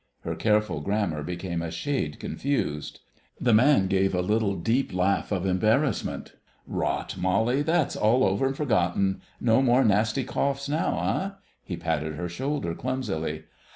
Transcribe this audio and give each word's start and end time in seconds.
Her 0.21 0.33
careful 0.33 0.81
grammar 0.81 1.21
became 1.21 1.61
a 1.61 1.69
shade 1.69 2.19
confused. 2.19 3.01
The 3.39 3.53
man 3.53 3.85
gave 3.85 4.15
a 4.15 4.23
little, 4.23 4.55
deep 4.55 4.91
laugh 4.91 5.31
of 5.31 5.45
embarrassment. 5.45 6.33
"Rot! 6.65 7.17
Molly, 7.19 7.61
that's 7.61 7.95
all 7.95 8.23
over 8.23 8.47
and 8.47 8.57
forgotten. 8.57 9.21
No 9.39 9.61
more 9.61 9.83
nasty 9.85 10.23
coughs 10.23 10.67
now, 10.67 10.97
eh?" 11.03 11.29
He 11.63 11.77
patted 11.77 12.15
her 12.15 12.27
shoulder 12.29 12.73
clumsily. 12.73 13.43